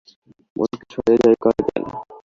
[0.55, 1.91] মনকে সহজে জয় করা যায় না।